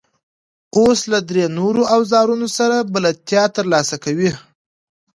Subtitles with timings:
[0.77, 4.29] اوس له درې نورو اوزارونو سره بلدیتیا ترلاسه کوئ.